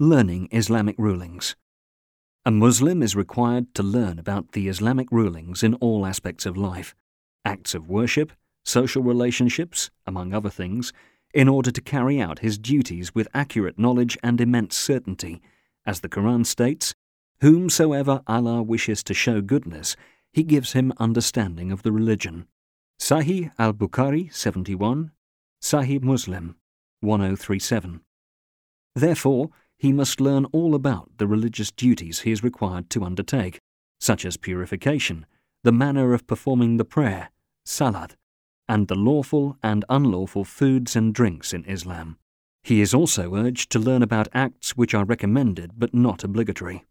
[0.00, 1.56] Learning Islamic Rulings.
[2.44, 6.94] A Muslim is required to learn about the Islamic rulings in all aspects of life,
[7.44, 8.30] acts of worship,
[8.64, 10.92] social relationships, among other things,
[11.34, 15.42] in order to carry out his duties with accurate knowledge and immense certainty.
[15.84, 16.94] As the Quran states,
[17.40, 19.96] Whomsoever Allah wishes to show goodness,
[20.32, 22.46] He gives him understanding of the religion.
[23.00, 25.10] Sahih al Bukhari 71,
[25.60, 26.54] Sahih Muslim
[27.00, 28.02] 1037.
[28.94, 33.60] Therefore, he must learn all about the religious duties he is required to undertake,
[34.00, 35.24] such as purification,
[35.62, 37.30] the manner of performing the prayer,
[37.64, 38.16] salat,
[38.68, 42.18] and the lawful and unlawful foods and drinks in Islam.
[42.62, 46.84] He is also urged to learn about acts which are recommended but not obligatory.